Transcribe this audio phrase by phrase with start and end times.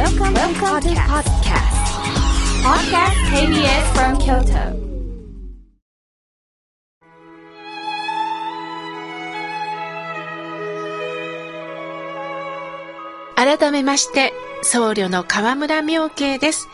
[0.00, 1.76] Welcome, Welcome to podcast.
[2.64, 4.72] Podcast KBS from Kyoto.
[13.36, 14.32] 改めまして、
[14.62, 16.66] 僧侶の河村明慶です。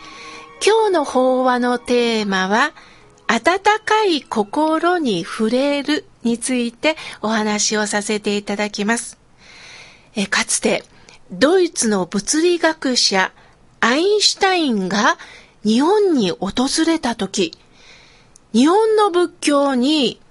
[0.65, 2.71] 今日の法話のテーマは、
[3.27, 9.17] 温かい心に触れるについてお話をさせていただきます。
[10.15, 10.85] えかつて、
[11.31, 13.31] ドイツの物理学者
[13.81, 15.17] アインシュタインが
[15.63, 17.51] 日本に訪れた時、
[18.53, 20.21] 日本の仏教に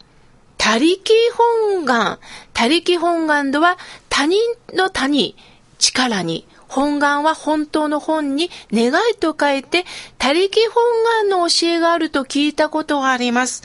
[0.56, 2.18] 他力本願、
[2.54, 3.76] 他力本願とは
[4.08, 4.40] 他人
[4.72, 5.36] の他に、
[5.78, 9.84] 力に、本願は本当の本に願いと書いて、
[10.18, 13.62] 他力本願の教えがあると聞いたことがあります。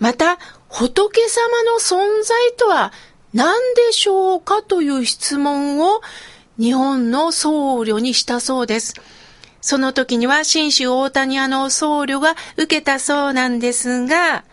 [0.00, 2.92] また、仏様の存在とは
[3.34, 6.00] 何でしょうかという質問を
[6.58, 8.94] 日本の僧侶にしたそうです。
[9.60, 14.44] その時には新州大谷屋の僧侶が受けたそうなんですが、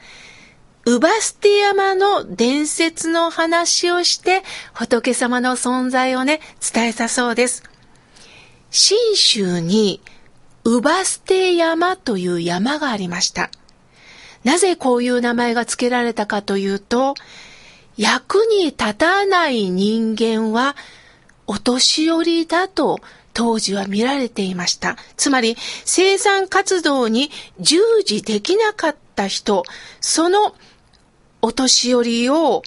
[0.86, 6.40] ウバステ山の伝説の話をして仏様の存在をね、
[6.74, 7.64] 伝えたそうです。
[8.72, 10.02] 新州に
[10.64, 13.50] ウバステ山という山がありました。
[14.44, 17.16] なぜこういう名前が付けられたかというと、
[17.98, 20.76] 役に立たない人間は
[21.50, 23.00] お年寄りだと
[23.34, 24.98] 当時は見られていました。
[25.18, 29.64] つまり生産活動に従事できなかった人、
[30.00, 30.54] その
[31.42, 32.62] お年寄りを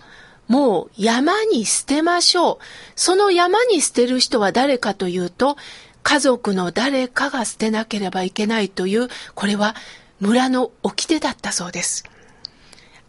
[0.48, 2.58] もう山に捨てましょう。
[2.96, 5.56] その山に捨てる人は誰かというと、
[6.02, 9.76] 家族の誰かが捨てなければいけないという、これは
[10.18, 12.02] 村の掟だったそうです。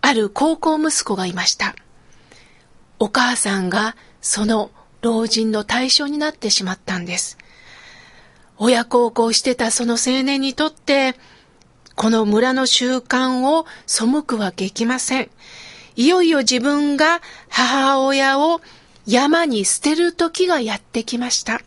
[0.02, 1.74] ある高校息子がいました。
[3.00, 4.70] お母さんがその
[5.04, 7.38] 老人の対象になってしまったんです。
[8.58, 11.16] 親孝行してたその青年にとって、
[11.96, 15.30] この村の習慣を背くわけいきません。
[15.98, 18.62] いよいよ自分が母親を
[19.06, 21.62] 山に捨てる時がやってきました。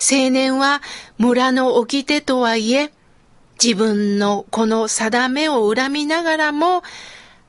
[0.00, 0.80] 青年は
[1.18, 2.92] 村の掟とはいえ、
[3.62, 6.82] 自分のこの定めを恨みながらも、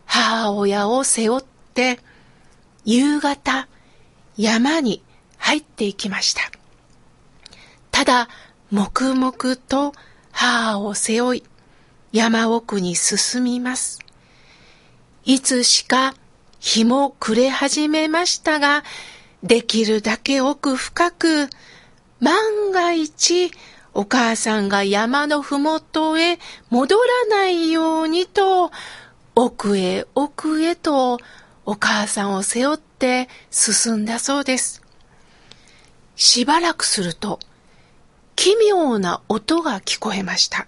[0.06, 2.00] 母親を背負って、
[2.84, 3.68] 夕方、
[4.38, 5.04] 山に
[5.38, 6.42] 入っていきました。
[7.92, 8.30] ただ、
[8.72, 9.94] 黙々と
[10.32, 11.44] 母を背負い、
[12.12, 14.00] 山奥に進みます。
[15.26, 16.16] いつしか
[16.60, 18.84] 日も暮れ始めましたが、
[19.44, 21.50] できるだけ奥深く、
[22.20, 23.52] 万が一、
[23.94, 26.40] お母さんが山のふもとへ
[26.70, 28.72] 戻らないようにと、
[29.36, 31.20] 奥へ奥へと
[31.66, 34.82] お母さんを背負って進んだそうです。
[36.16, 37.40] しばらくすると、
[38.36, 40.66] 奇妙な音が聞こえました。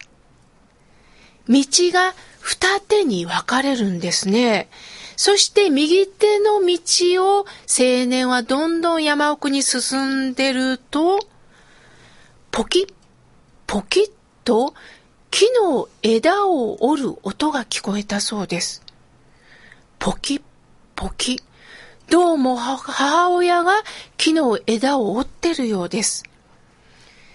[1.50, 4.70] 道が二手に分かれるんですね。
[5.16, 11.20] そして右手の道を青年はどんどん山奥に進んでると、
[12.52, 12.94] ポキッ、
[13.68, 14.12] ポキッ
[14.44, 14.74] と
[15.32, 18.84] 木の枝を折る音が聞こえたそうです。
[20.00, 20.42] ポキッ、
[20.96, 21.42] ポキ。
[22.10, 23.74] どうも母親が
[24.18, 26.24] 木の枝を折ってるようです。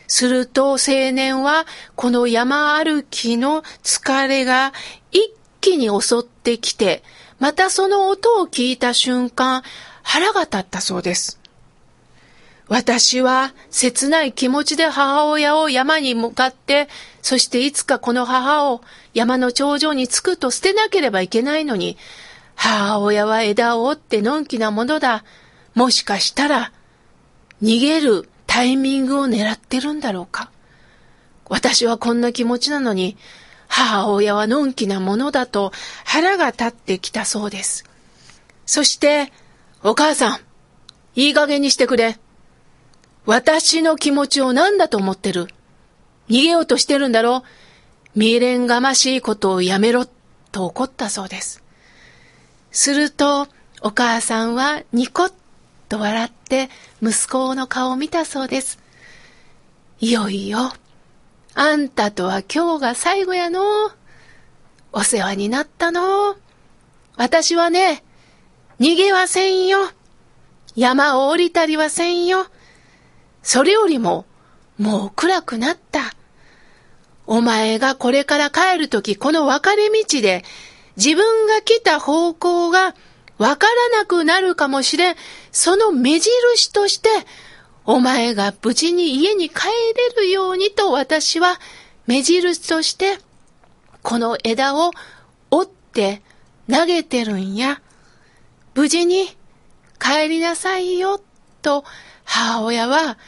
[0.06, 4.72] すると青年はこの山歩きの疲れが
[5.10, 7.02] 一気に襲ってきて、
[7.38, 9.62] またその音を聞いた瞬間、
[10.02, 11.38] 腹が立ったそうです。
[12.68, 16.88] 私は切ない気持ちで母親を山に向かって、
[17.22, 18.82] そしていつかこの母を
[19.14, 21.96] 山の頂上に着くと捨てなければいけないのに、
[22.60, 25.24] 母親は枝を折ってのんきなものだ。
[25.74, 26.72] もしかしたら、
[27.62, 30.50] 逃げるタイミングを狙ってるんだろうか。
[31.48, 33.16] 私はこんな気持ちなのに、
[33.68, 35.72] 母親はのんきなものだと
[36.04, 37.84] 腹が立ってきたそうです。
[38.66, 39.32] そして、
[39.84, 40.40] お母さん、
[41.14, 42.18] いい加減にしてくれ。
[43.24, 45.46] 私の気持ちを何だと思ってる？
[46.28, 47.42] 逃げようとしてるんだろう？
[48.14, 50.06] 未練がましいことをやめろ、
[50.50, 51.62] と怒ったそうです。
[52.78, 53.48] すると、
[53.82, 55.32] お母さんはニコッ
[55.88, 56.70] と笑って
[57.02, 58.78] 息子の顔を見たそうです。
[59.98, 60.70] いよいよ、
[61.56, 63.62] あんたとは今日が最後やの。
[64.92, 66.36] お世話になったの。
[67.16, 68.04] 私はね、
[68.78, 69.78] 逃げはせんよ。
[70.76, 72.46] 山を降りたりはせんよ。
[73.42, 74.24] それよりも、
[74.78, 76.14] もう暗くなった。
[77.26, 80.44] お前がこれから帰るとき、この分かれ道で、
[80.98, 82.94] 自分が来た方向が
[83.38, 85.16] 分からなくなるかもしれん。
[85.52, 87.08] その目印として、
[87.84, 89.68] お前が無事に家に帰
[90.16, 91.58] れるようにと私は
[92.06, 93.18] 目印として、
[94.02, 94.90] この枝を
[95.50, 96.20] 折って
[96.68, 97.80] 投げてるんや。
[98.74, 99.28] 無事に
[100.00, 101.20] 帰りなさいよ、
[101.62, 101.84] と
[102.24, 103.18] 母親は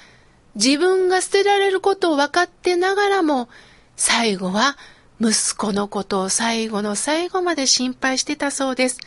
[0.56, 3.48] 自分が捨てられることを分かってながらも、
[3.96, 4.76] 最後は
[5.20, 8.98] 息子のことを最後の最後まで心配してたそうです。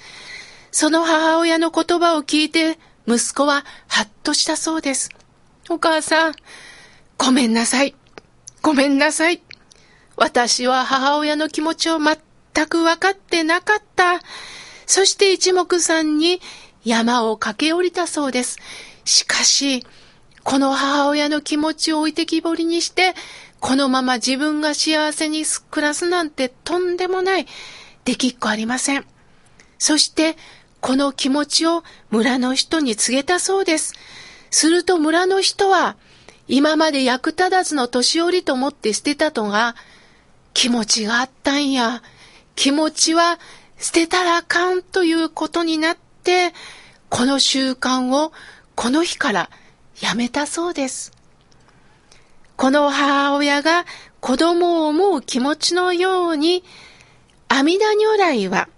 [0.71, 2.77] その母親の言葉を聞いて、
[3.07, 5.09] 息子はハッとしたそうです。
[5.69, 6.33] お母さん、
[7.17, 7.95] ごめんなさい。
[8.61, 9.41] ごめんなさい。
[10.15, 14.21] 私は母親の気持ちを全く分かってなかった。
[14.85, 16.41] そして一目散に
[16.83, 18.57] 山を駆け下りたそうです。
[19.05, 19.85] しかし、
[20.43, 23.15] この母親の気持ちを置いてきぼりにして、
[23.63, 27.47] このまま自分が幸せに暮らすなんてとんでもない、
[28.03, 29.05] できっこありません。
[29.79, 30.35] そして、
[30.81, 33.93] この気持ちを村の人に告げたそうです。
[34.51, 35.95] すると村の人は、
[36.49, 39.77] 今まで役立たずの年寄りと思って捨てたとが、
[40.53, 42.03] 気持ちがあったんや。
[42.57, 43.39] 気持ちは
[43.79, 46.53] 捨てたらあかんということになって、
[47.09, 48.33] この習慣を
[48.75, 49.49] この日から
[50.01, 51.13] やめたそうです。
[52.55, 53.85] この母親が
[54.19, 56.63] 子供を思う気持ちのように、
[57.47, 58.69] 阿弥陀如来は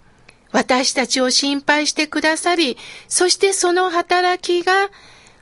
[0.52, 2.78] 私たちを心配してくださり、
[3.08, 4.90] そしてその働きが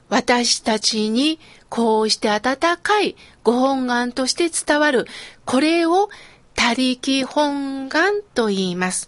[0.10, 1.40] 私たちに
[1.70, 5.06] こうして温かいご本願として伝わる、
[5.46, 6.10] これを
[6.56, 9.08] 他力本願と言います。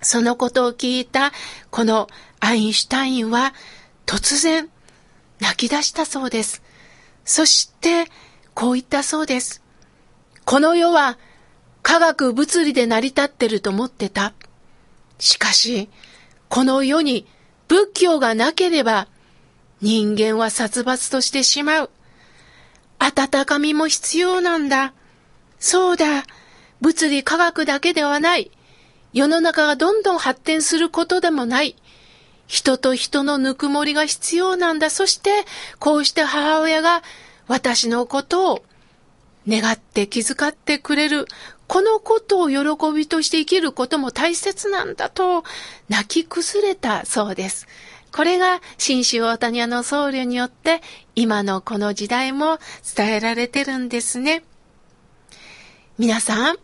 [0.00, 1.32] そのことを聞いた
[1.70, 2.08] この
[2.40, 3.54] アインシュタインは
[4.04, 4.68] 突然
[5.40, 6.62] 泣き出したそうです。
[7.24, 8.06] そして、
[8.54, 9.62] こう言ったそうです。
[10.44, 11.18] この世は
[11.82, 14.34] 科学物理で成り立ってると思ってた。
[15.18, 15.88] しかし、
[16.48, 17.26] この世に
[17.68, 19.08] 仏教がなければ
[19.80, 21.90] 人間は殺伐としてしまう。
[22.98, 24.94] 温かみも必要なんだ。
[25.58, 26.24] そうだ。
[26.80, 28.50] 物理科学だけではない。
[29.12, 31.76] 世の中がどんどん発展することでもない。
[32.46, 34.90] 人と人のぬくもりが必要なんだ。
[34.90, 35.30] そして、
[35.78, 37.02] こうして母親が
[37.52, 38.64] 私のことを
[39.46, 41.26] 願って気遣ってくれる。
[41.66, 42.56] このことを喜
[42.94, 45.44] びとして生きることも大切なんだと
[45.90, 47.66] 泣き崩れたそうです。
[48.10, 50.80] これが新州大谷の僧侶によって
[51.14, 52.58] 今のこの時代も
[52.96, 54.44] 伝えられてるんですね。
[55.98, 56.56] 皆さん、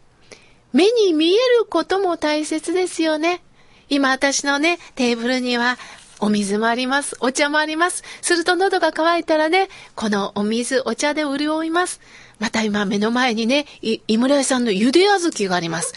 [0.73, 3.43] 目に見えることも大切ですよね。
[3.91, 5.77] 今私のね、テーブルには
[6.21, 7.17] お水もあります。
[7.21, 8.03] お茶もあります。
[8.23, 12.01] すると喉が渇いたらね、このお水、お茶で潤います。
[12.39, 15.95] また今目の前にね、井村屋さんの茹で小豆があります。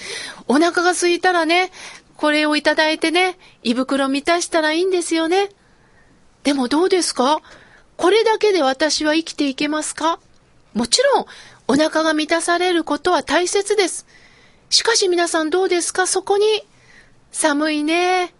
[0.47, 1.71] お腹が空いたらね、
[2.17, 5.49] これをいただいてね、胃袋満たしたらいいんですよね。
[6.43, 7.39] でもどうですか？
[7.97, 10.19] これだけで私は生きていけますか？
[10.73, 11.25] もちろん、
[11.67, 14.05] お腹が満たされることは大切です。
[14.69, 16.05] しかし皆さんどうですか？
[16.07, 16.45] そこに
[17.31, 18.33] 寒いね。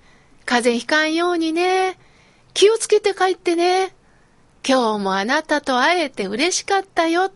[0.46, 1.98] 風邪ひかんようにね。
[2.54, 3.94] 気をつけて帰ってね。
[4.68, 7.32] 今日もあなたと会えて嬉しかったよ。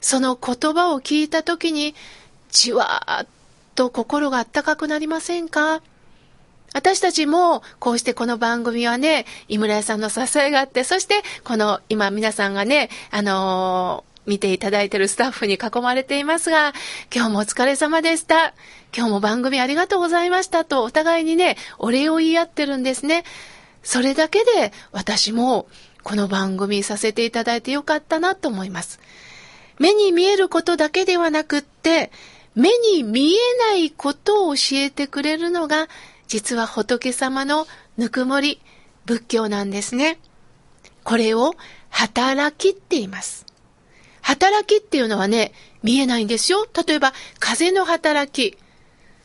[0.00, 1.94] その言葉を聞いたときに、
[2.50, 3.26] じわーっ
[3.74, 5.82] と心があったかくなりませんか？
[6.72, 16.72] 私たちも、こうしてこの番組はね、井村屋さんの支えがあって、そして、この、今皆さんがね、あのー見ていただいているスタッフに囲まれていますが、
[17.14, 18.54] 今日もお疲れ様でした。
[18.96, 23.24] 今日も番組ありがとうございましたとお互いにね、お礼を言い合ってるんですね。
[23.82, 25.68] それだけで私も
[26.02, 29.00] この番組させていただいてよかったなと思います。
[29.78, 32.10] 目に見えることだけではなくって、
[32.54, 35.88] 目に見えないことを教えてくれるのが、
[36.26, 38.60] 実は仏様のぬくもり、
[39.04, 40.18] 仏教なんですね。
[41.04, 41.54] これを
[41.90, 43.46] 働きって言います。
[44.36, 45.52] 働きっていうのはね、
[45.82, 46.66] 見えないんですよ。
[46.86, 48.58] 例えば、風の働き、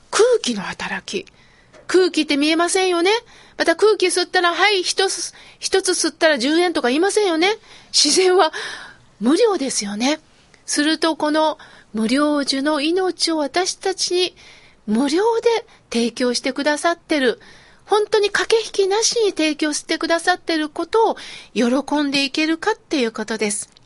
[0.09, 1.29] 空気の働き。
[1.87, 3.11] 空気って見えませんよね。
[3.57, 7.49] また空気吸ったら、はい、一つ、一つ吸ったら10円とか言いませんよね。
[7.91, 8.53] 自然は
[9.19, 10.21] 無料ですよね。
[10.65, 11.57] すると、この
[11.93, 14.35] 無料樹の命を私たちに
[14.87, 17.41] 無料で提供してくださってる。
[17.85, 21.17] 本当に駆け引きなしに提供してくださってることを
[21.53, 23.80] 喜んでいけるかっていうことです。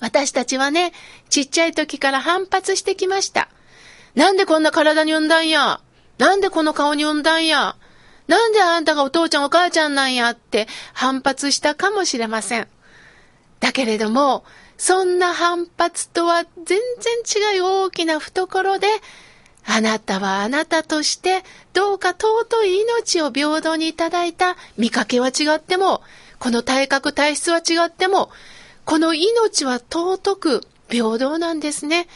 [0.00, 0.92] 私たちはね、
[1.28, 3.48] ちっちゃい時から反発してきました。
[4.14, 5.80] なんでこんな体に産んだんや？
[6.18, 7.76] なんでこの顔に産んだんや？
[8.26, 12.68] なんであんたがお父ちゃんお母ちゃんなんやって反発したかもしれません。
[13.60, 14.44] だけれども、
[14.76, 16.78] そんな反発とは全然
[17.56, 18.86] 違う大きな懐で、
[19.66, 26.02] あなたはあなたとしてどうか尊い命を平等にいただいた見かけは違っても、
[26.38, 28.30] この体格体質は違っても、
[28.88, 32.08] この命は尊く平等なんですね。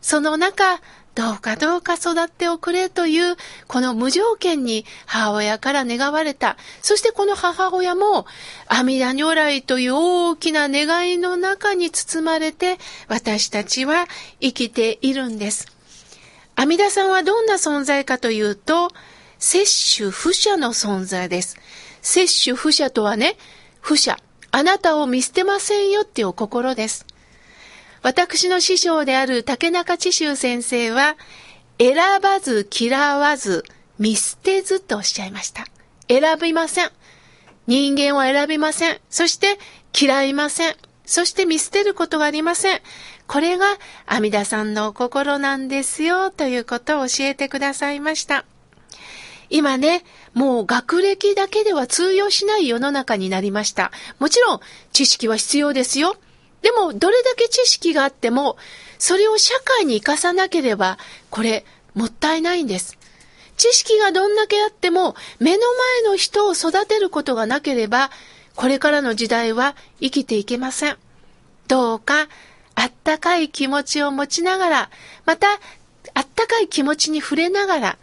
[0.00, 0.80] その中、
[1.16, 3.34] どうかどうか育っておくれという、
[3.66, 6.56] この無条件に母親から願われた。
[6.82, 8.26] そしてこの母親も、
[8.68, 14.06] 阿弥陀如来という大きな願いの中に包まれて、私たちは
[14.40, 15.66] 生きているんです。
[16.54, 18.92] 阿弥陀さんはどんな存在かというと、
[19.40, 21.56] 摂取不捨の存在です。
[22.02, 23.36] 摂取不捨とはね、
[23.80, 24.16] 不捨、
[24.52, 27.06] あなたを見捨てませんよっていう心です。
[28.02, 31.16] 私の師匠である竹中知州先生は、
[31.78, 33.64] 選ばず嫌わず
[33.98, 35.66] 見捨てずとおっしゃいました。
[36.08, 36.90] 選びません。
[37.66, 38.98] 人間を選びません。
[39.10, 39.58] そして
[39.98, 40.76] 嫌いません。
[41.04, 42.80] そして見捨てることがありません。
[43.26, 43.66] これが
[44.06, 48.44] 阿弥陀さんのお心なんですよということを教えてくださいました。
[49.50, 53.90] 今ね、もう学歴だけでは通用しない世の中になりました。
[54.18, 54.60] もちろん
[54.92, 56.16] 知識は必要ですよ。
[56.62, 58.56] でも、どれだけ知識があっても、
[58.98, 60.98] それを社会に活かさなければ、
[61.30, 61.64] これ、
[61.94, 62.96] もったいないんです。
[63.56, 65.62] 知識がどんだけあっても、目の
[66.02, 68.10] 前の人を育てることがなければ、
[68.54, 70.98] これからの時代は生きていけません。
[71.66, 72.28] どうか、
[72.74, 74.90] あったかい気持ちを持ちながら、
[75.24, 75.48] また、
[76.14, 77.98] あったかい気持ちに触れながら、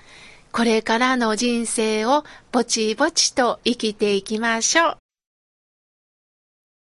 [0.52, 5.07] これからの人生をぼちぼちと生きていきましょう。